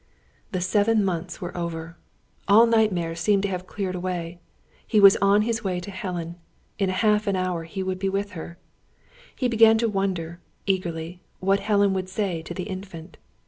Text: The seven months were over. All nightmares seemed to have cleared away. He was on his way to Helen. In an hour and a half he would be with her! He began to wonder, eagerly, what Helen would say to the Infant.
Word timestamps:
The 0.51 0.61
seven 0.61 1.05
months 1.05 1.41
were 1.41 1.55
over. 1.55 1.95
All 2.47 2.65
nightmares 2.65 3.19
seemed 3.19 3.43
to 3.43 3.49
have 3.49 3.67
cleared 3.67 3.93
away. 3.93 4.39
He 4.87 4.99
was 4.99 5.15
on 5.17 5.43
his 5.43 5.63
way 5.63 5.79
to 5.79 5.91
Helen. 5.91 6.37
In 6.79 6.89
an 6.89 6.95
hour 7.03 7.21
and 7.27 7.37
a 7.37 7.43
half 7.43 7.61
he 7.67 7.83
would 7.83 7.99
be 7.99 8.09
with 8.09 8.31
her! 8.31 8.57
He 9.35 9.47
began 9.47 9.77
to 9.77 9.87
wonder, 9.87 10.39
eagerly, 10.65 11.21
what 11.39 11.59
Helen 11.59 11.93
would 11.93 12.09
say 12.09 12.41
to 12.41 12.53
the 12.55 12.63
Infant. 12.63 13.17